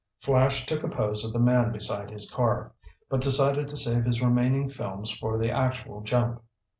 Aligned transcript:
Flash 0.19 0.65
took 0.65 0.81
a 0.83 0.89
pose 0.89 1.23
of 1.23 1.31
the 1.31 1.37
man 1.37 1.71
beside 1.71 2.09
his 2.09 2.27
car, 2.31 2.71
but 3.07 3.21
decided 3.21 3.67
to 3.67 3.77
save 3.77 4.03
his 4.05 4.19
remaining 4.19 4.67
films 4.67 5.11
for 5.11 5.37
the 5.37 5.51
actual 5.51 6.01
jump. 6.01 6.41